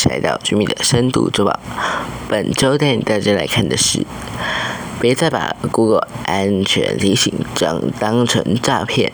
[0.00, 1.60] 是居民，欢迎者来到居民的深度周报。
[2.28, 4.06] 本周带大家来看的是，
[4.98, 9.12] 别再把 Google 安全提醒当当成诈骗，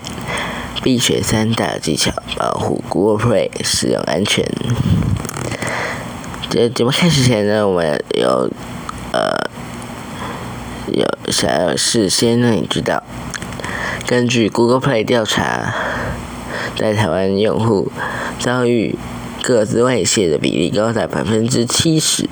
[0.85, 4.47] 必学三大技巧保护 Google Play 使用安全。
[6.51, 8.49] 在节目开始前呢，我们有
[9.13, 9.51] 呃
[10.93, 13.03] 有想要事先让你知道，
[14.07, 15.75] 根据 Google Play 调查。
[16.75, 17.91] 在台湾用户
[18.39, 18.99] 遭遇
[19.47, 22.29] 各自外泄的比例高达百分之七十。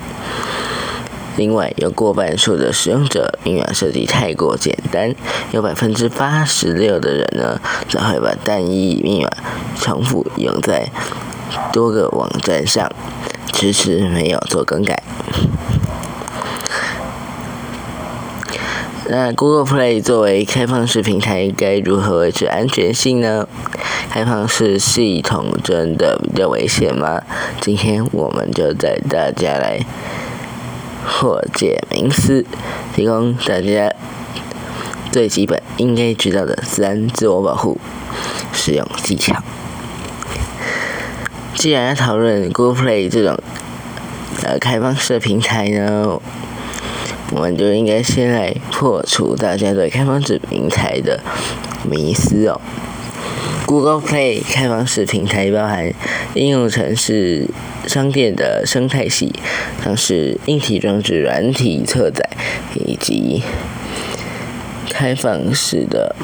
[1.37, 5.15] 另外，有过半数的使用者密码设计太过简单，
[5.53, 9.31] 有百分之八十六的人呢，则会把单一密码
[9.77, 10.91] 重复用在
[11.73, 12.91] 多个网站上，
[13.53, 15.01] 迟迟没有做更改。
[19.09, 23.47] 那 Google Play 作为开放式平台，该如何维持安全性呢？
[24.15, 27.21] 开放式系统真的比较危险吗？
[27.61, 29.81] 今天我们就带大家来
[31.05, 32.47] 破解迷思，
[32.95, 33.93] 提供大家
[35.11, 37.81] 最基本应该知道的三自我保护
[38.53, 39.43] 使用技巧。
[41.57, 43.37] 既然要讨论 Google Play 这种
[44.45, 46.21] 呃开放式的平台呢，
[47.33, 51.19] 我们就应该先来破除大家对开放式平台的
[51.83, 52.61] 迷思哦。
[53.75, 55.93] Google Play 开放式平台包含
[56.35, 57.49] 应用程式
[57.89, 59.33] 商店的生态系，
[59.83, 62.25] 像是硬体装置、软体侧载
[62.77, 63.43] 以及
[64.89, 66.15] 开放式的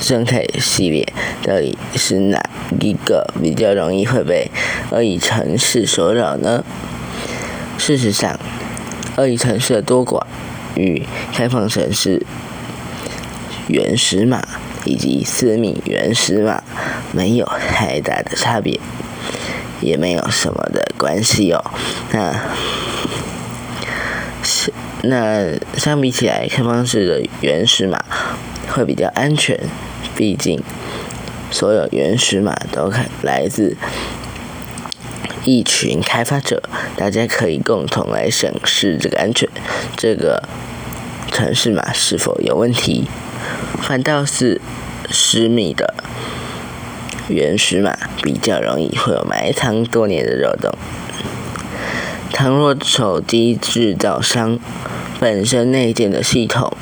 [0.00, 1.06] 生态系列，
[1.42, 2.42] 到底是哪
[2.80, 4.50] 一个比较容易会被
[4.90, 6.64] 恶意程式所扰呢？
[7.76, 8.40] 事实上，
[9.18, 10.22] 恶意程式的多寡
[10.74, 11.02] 与
[11.34, 12.24] 开放程式
[13.68, 14.42] 原始码。
[14.86, 16.62] 以及私密原始码
[17.12, 18.80] 没有太大的差别，
[19.80, 21.62] 也没有什么的关系哦。
[22.12, 22.32] 那
[24.42, 28.02] 是那相比起来，开放式的原始码
[28.68, 29.58] 会比较安全，
[30.14, 30.62] 毕竟
[31.50, 33.76] 所有原始码都看来自
[35.44, 36.62] 一群开发者，
[36.96, 39.48] 大家可以共同来审视这个安全，
[39.96, 40.42] 这个
[41.32, 43.08] 城市码是否有问题。
[43.80, 44.60] 反倒是
[45.10, 45.94] 十米的
[47.28, 50.72] 原始码比较容易会有埋藏多年的漏洞。
[52.32, 54.58] 倘若手机制造商
[55.18, 56.76] 本身内建的系统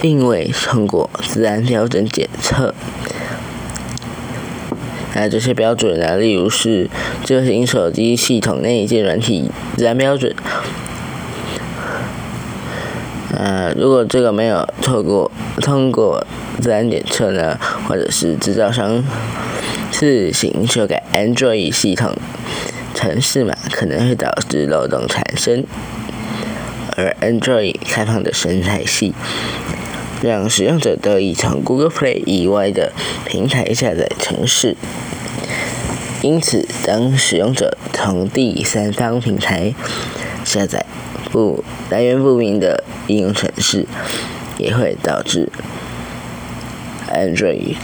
[0.00, 2.74] 并未通过自然标准检测，
[5.14, 6.88] 那这些标准呢，例如是
[7.24, 10.34] 这型手机系统内建软体自然标准。
[13.42, 16.26] 呃，如果这个没有透过通过
[16.60, 17.58] 自然检测呢，
[17.88, 19.02] 或者是制造商
[19.90, 22.14] 自行修改 Android 系统
[22.94, 25.64] 程式码，可能会导致漏洞产生。
[26.98, 29.14] 而 Android 开放的生态系，
[30.22, 32.92] 让使用者得以从 Google Play 以外的
[33.24, 34.76] 平台下载程式。
[36.20, 39.74] 因此，当使用者从第三方平台
[40.44, 40.84] 下载
[41.30, 43.86] 不来源不明的应用程式，
[44.58, 45.48] 也会导致
[47.08, 47.76] Android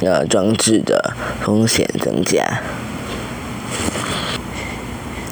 [0.00, 2.62] 呃装置的风险增加。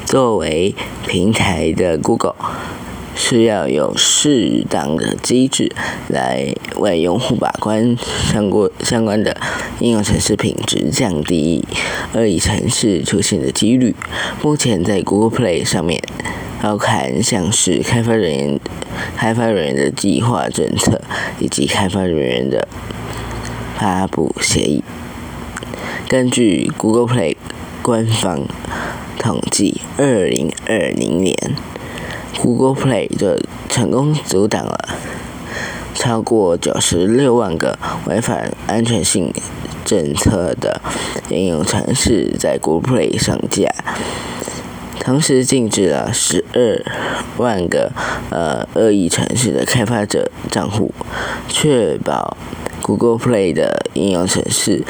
[0.05, 0.75] 作为
[1.07, 2.35] 平台的 Google，
[3.15, 5.73] 是要有适当的机制
[6.09, 7.97] 来为用户把关
[8.33, 9.37] 相关相关的
[9.79, 11.65] 应用程式品质，降低
[12.13, 13.95] 恶意程式出现的几率。
[14.43, 16.03] 目前在 Google Play 上面。
[16.63, 18.61] 要看像是开发人员、
[19.17, 21.01] 开发人员的计划政策
[21.39, 22.69] 以及开发人员的
[23.79, 24.85] 发布协议。
[26.09, 27.37] 根据 Google Play
[27.83, 28.47] 官方
[29.19, 31.35] 统计，二零二零年
[32.39, 34.89] Google Play 就成功阻挡了
[35.95, 39.33] 超过九十六万个违反安全性
[39.85, 40.81] 政策的
[41.31, 43.73] 应用程式在 Google Play 上架。
[45.01, 46.85] 同时禁止了十二
[47.39, 47.91] 万个
[48.31, 50.95] 呃恶意程式的开发者账户，
[51.49, 52.37] 确保
[52.83, 54.85] Google Play 的应用程式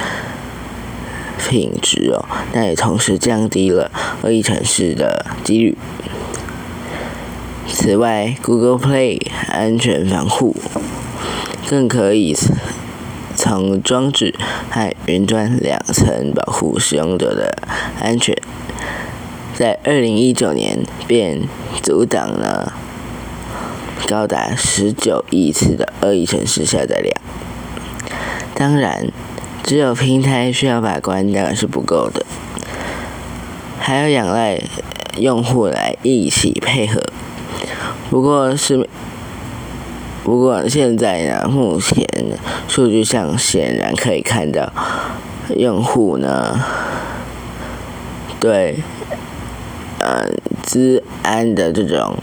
[1.39, 3.91] 品质哦，那也同时降低了
[4.23, 5.79] 恶意程式的几率。
[7.69, 10.57] 此外，Google Play 安全防护
[11.69, 12.37] 更可以
[13.37, 14.35] 从装置
[14.71, 17.57] 和云端两层保护使用者的
[18.01, 18.37] 安全。
[19.61, 21.43] 在二零一九年便
[21.83, 22.73] 阻挡了
[24.09, 27.15] 高达十九亿次的恶意城市下载量。
[28.55, 29.09] 当然，
[29.63, 32.25] 只有平台需要把关当然是不够的。
[33.79, 34.59] 还要仰赖
[35.19, 37.03] 用户来一起配合。
[38.09, 38.89] 不过是，
[40.25, 42.09] 不过现在呢，目前
[42.67, 44.73] 数据上显然可以看到，
[45.55, 46.59] 用户呢
[48.41, 48.79] 对
[50.01, 50.29] 呃
[50.67, 52.17] 治安的这种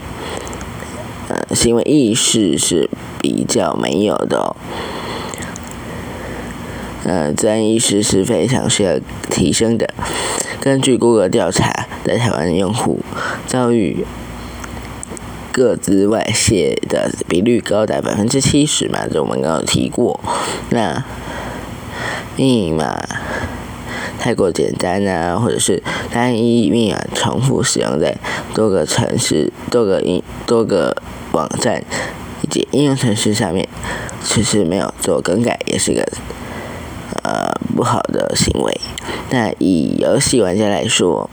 [1.28, 2.88] 呃行为意识是
[3.20, 4.54] 比较没有的。
[7.04, 8.98] 呃，治安意识是非常需要
[9.30, 9.88] 提升的。
[10.60, 13.00] 根据谷歌调查，在台湾用户
[13.46, 14.04] 遭遇
[15.50, 20.20] 各自外泄的比率高达百分之七十嘛，这我们刚刚提过。
[20.70, 21.02] 那
[22.36, 23.00] 密码
[24.18, 25.82] 太过简单啊，或者是
[26.12, 28.16] 单一密码重复使用在
[28.54, 30.96] 多个城市、多个应、多个
[31.32, 31.82] 网站
[32.42, 33.68] 以及应用程序上面，
[34.22, 36.06] 其实没有做更改，也是一个。
[37.24, 38.80] 呃，不好的行为。
[39.30, 41.28] 那以游戏玩家来说，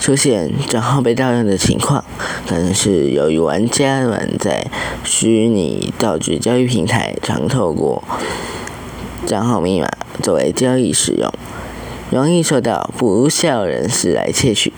[0.00, 2.04] 出现账号被盗用的情况，
[2.48, 4.66] 可能是由于玩家们在
[5.04, 8.02] 虚拟道具交易平台常透过
[9.26, 9.88] 账号密码
[10.22, 11.32] 作为交易使用，
[12.14, 14.72] 容易受到不孝人士来窃取。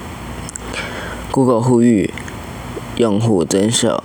[1.31, 2.15] Google 呼吁
[2.97, 4.03] 用户遵守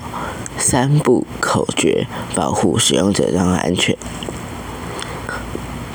[0.58, 3.96] 三步口诀，保护使用者账号安全。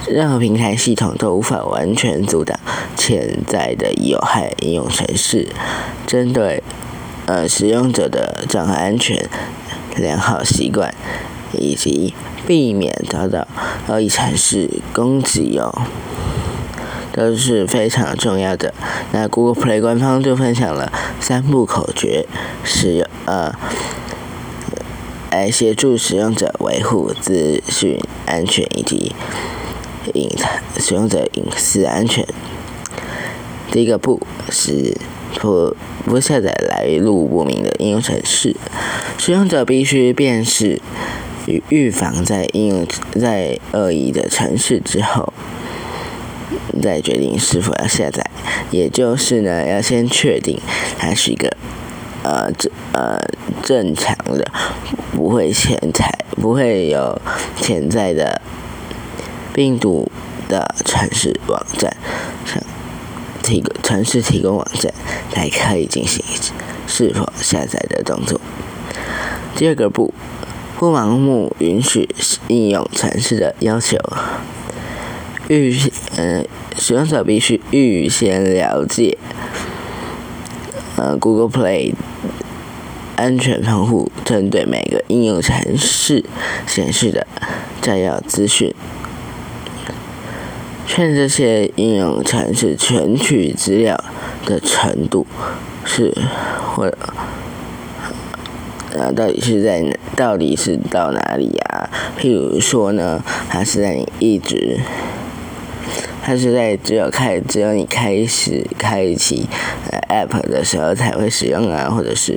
[0.08, 2.58] 任何平台系统都无法完全阻挡
[2.96, 5.48] 潜在的有害应用程式。
[6.06, 6.62] 针对
[7.26, 9.28] 呃使用者的账号安全、
[9.98, 10.94] 良好习惯
[11.52, 12.14] 以及
[12.46, 13.46] 避免遭到
[13.88, 15.82] 恶意程式攻击哦，
[17.16, 18.72] 都是非常重要的。
[19.10, 22.26] 那 Google Play 官方就分享了三步口诀，
[22.62, 23.52] 使用呃
[25.32, 29.12] 来协助使用者维护资讯安全以及。
[30.14, 30.30] 隐
[30.78, 32.24] 使用者隐私安全。
[33.72, 34.96] 第一个不是
[35.40, 38.54] 不不下载来路不明的应用程式，
[39.18, 40.80] 使用者必须辨识
[41.46, 42.86] 与预防在应用
[43.20, 45.32] 在恶意的程式之后，
[46.80, 48.28] 再决定是否要下载。
[48.70, 50.60] 也就是呢，要先确定
[50.98, 51.56] 它是一个
[52.22, 53.20] 呃正呃
[53.62, 54.46] 正常的，
[55.12, 57.20] 不会潜在不会有
[57.60, 58.40] 潜在的。
[59.54, 60.12] 病毒
[60.50, 61.96] 的城市网站，
[63.42, 64.92] 提供城市提供网站
[65.32, 66.22] 才可以进行
[66.86, 68.38] 是否下载的动作。
[69.56, 70.12] 第二个步，
[70.78, 72.06] 不盲目允许
[72.48, 73.96] 应用城市的要求。
[75.48, 76.46] 预先嗯，
[76.78, 79.16] 使用者必须预先了解，
[80.96, 81.94] 呃，Google Play
[83.16, 86.24] 安全防护针对每个应用程式
[86.66, 87.26] 显示的
[87.80, 88.74] 摘要资讯。
[90.86, 94.02] 劝这些应用程式存取资料
[94.46, 95.26] 的程度
[95.84, 96.14] 是
[96.74, 96.92] 或
[98.92, 99.84] 呃到底是在
[100.16, 101.90] 到底是到哪里呀？
[102.18, 104.78] 譬如说呢，它是在你一直，
[106.26, 109.46] 它是在只有开只有你开始开启
[110.08, 112.36] app 的时候才会使用啊，或者是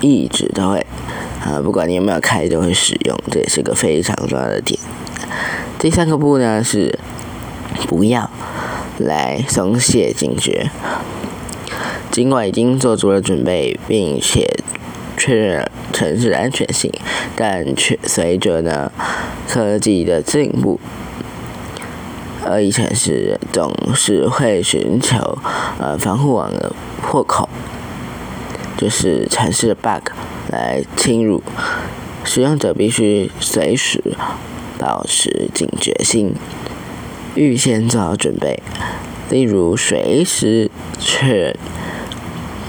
[0.00, 0.84] 一直都会
[1.40, 4.76] 啊，不管你有没有开都会使用，这也是个非常重要的点。
[5.78, 6.98] 第三个步呢是
[7.86, 8.28] 不要
[8.98, 10.68] 来松懈警觉，
[12.10, 14.50] 尽管已经做足了准备，并且
[15.24, 16.92] 确认城市安全性，
[17.34, 18.92] 但却随着呢
[19.48, 20.78] 科技的进步，
[22.44, 25.38] 恶意城市总是会寻求
[25.78, 27.48] 呃防护网的破口，
[28.76, 30.10] 就是城市的 bug
[30.50, 31.42] 来侵入，
[32.22, 34.02] 使用者必须随时。
[34.76, 36.34] 保持警觉性，
[37.36, 38.60] 预先做好准备，
[39.30, 41.56] 例如随时确认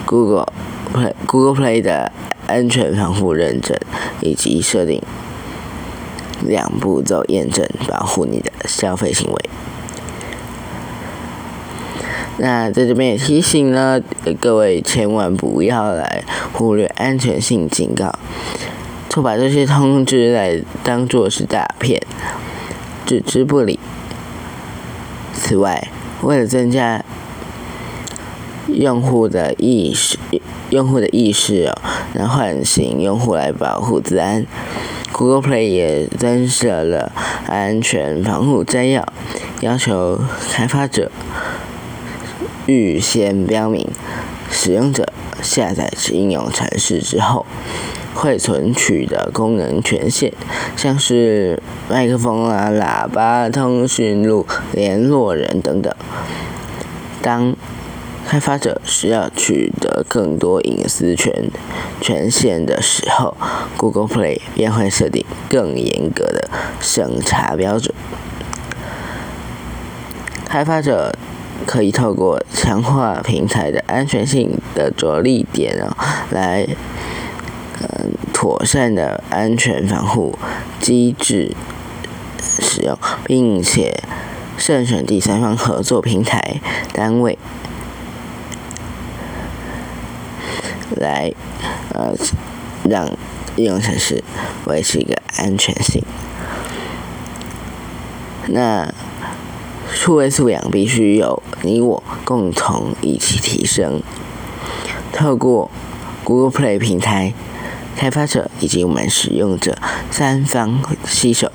[0.06, 0.48] Google
[0.94, 2.12] Play Google Play 的
[2.48, 3.78] 安全防护认证，
[4.22, 5.02] 以及设定
[6.42, 9.50] 两步骤验证，保护你的消费行为。
[12.38, 14.02] 那在这边也提醒了
[14.42, 18.14] 各位，千万不要来忽略安全性警告。
[19.10, 22.02] 错把这些通知来当做是诈骗，
[23.06, 23.80] 置之不理。
[25.34, 25.88] 此外，
[26.22, 27.02] 为了增加
[28.76, 30.18] 用户的意识，
[30.70, 31.82] 用户的意识哦，
[32.14, 34.46] 来唤醒用户来保护自安
[35.12, 37.12] ，Google Play 也增设了
[37.48, 39.08] 安全防护摘要，
[39.62, 40.20] 要求
[40.52, 41.12] 开发者
[42.66, 43.88] 预先标明
[44.52, 47.46] 使用者下载应用程式之后。
[48.18, 50.32] 会存取的功能权限，
[50.78, 55.94] 像是麦克风啊、喇叭、通讯录、联络人等等，
[57.22, 57.54] 当
[58.36, 61.50] 开发者需要取得更多隐私权
[62.02, 63.34] 权限的时候
[63.78, 66.50] ，Google Play 便会设定更严格的
[66.82, 67.96] 审查标准。
[70.44, 71.18] 开发者
[71.66, 75.96] 可以透过强化平台的安全性的着力点哦，
[76.32, 76.68] 来
[77.80, 80.38] 嗯妥善的安全防护
[80.82, 81.56] 机制
[82.42, 84.04] 使用，并且
[84.58, 86.60] 慎选第三方合作平台
[86.92, 87.40] 单位。
[90.98, 91.34] 来，
[91.94, 92.14] 呃，
[92.90, 93.10] 让
[93.56, 94.24] 应用程式
[94.66, 96.04] 维持一个安全性。
[98.48, 98.94] 那
[99.92, 104.02] 数位素养必须有你我共同一起提升。
[105.12, 105.72] 透过
[106.24, 107.34] Google Play 平台，
[107.96, 109.78] 开发者以及我们使用者
[110.12, 111.52] 三方携手，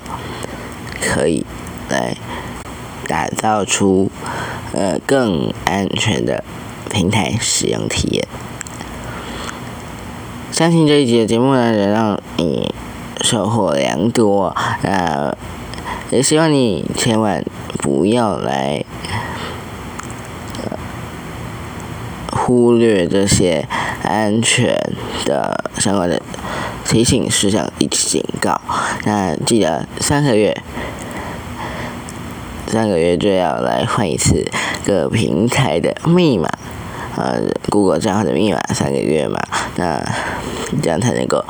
[0.99, 1.45] 可以
[1.89, 2.17] 来
[3.07, 4.09] 打造出
[4.73, 6.43] 呃更安全的
[6.89, 8.27] 平台使用体验。
[10.61, 12.71] 相信这一集的节目呢，能让你
[13.21, 14.55] 收获良多。
[14.83, 15.35] 那
[16.11, 17.43] 也希望你千万
[17.79, 18.85] 不要来
[22.31, 23.67] 忽略这些
[24.03, 24.79] 安全
[25.25, 26.21] 的相关的
[26.85, 28.61] 提醒事项以及警告。
[29.03, 30.55] 那记得三个月，
[32.67, 34.47] 三个月就要来换一次
[34.85, 36.47] 各平台的密码。
[37.15, 39.39] 呃，Google 账号的密码三个月嘛，
[39.75, 40.01] 那
[40.81, 41.43] 这样才能够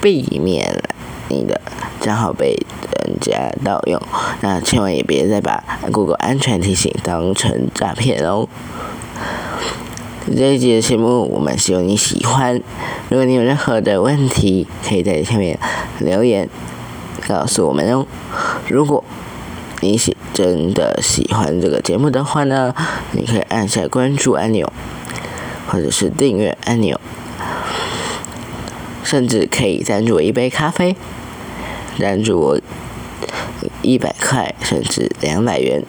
[0.00, 0.82] 避免
[1.28, 1.60] 你的
[2.00, 2.56] 账号被
[3.04, 4.00] 人家盗用。
[4.40, 5.62] 那千万也别再把
[5.92, 8.48] Google 安全提醒当成诈骗哦。
[10.36, 12.60] 这一集的节目我们希望你喜欢。
[13.08, 15.58] 如果你有任何的问题，可以在下面
[15.98, 16.48] 留言
[17.26, 18.06] 告诉我们哦。
[18.68, 19.02] 如果
[19.80, 22.72] 你喜真的喜欢这个节目的话呢，
[23.12, 24.72] 你可以按下关注按钮。
[25.66, 27.00] 或者是订阅按钮，
[29.04, 30.96] 甚至可以赞助我一杯咖啡，
[31.98, 32.60] 赞助我
[33.82, 35.82] 一百块甚至两百元，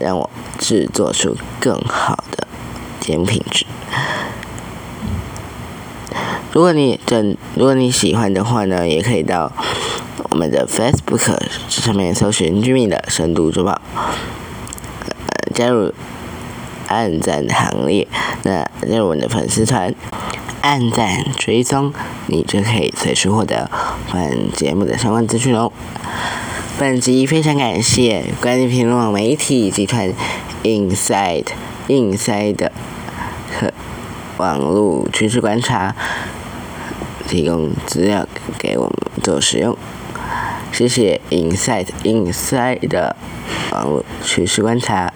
[0.00, 2.46] 让我制作出更好的
[3.00, 3.66] 节目品质。
[6.52, 9.52] 如果你真如果你喜欢的话呢，也可以到
[10.30, 11.36] 我们的 Facebook
[11.68, 13.80] 上面搜寻“居民的深度周报”，
[15.54, 15.92] 加入。
[16.88, 18.08] 按赞行列，
[18.42, 19.94] 那加入我们的粉丝团，
[20.62, 21.92] 按赞追踪，
[22.26, 23.70] 你就可以随时获得
[24.12, 25.70] 本节目的相关资讯哦。
[26.78, 30.12] 本集非常感谢关于评论网媒体集团
[30.62, 31.46] Inside
[31.88, 32.70] Inside
[33.58, 33.72] 和
[34.38, 35.94] 网络趋势观察
[37.26, 38.26] 提供资料
[38.58, 38.92] 给我们
[39.22, 39.76] 做使用。
[40.72, 43.16] 谢谢 Inside Inside 的
[43.72, 45.12] 网络趋势观察。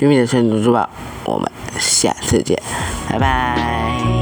[0.00, 0.88] 玉米的生存珠宝，
[1.24, 2.60] 我们下次见，
[3.08, 4.19] 拜拜。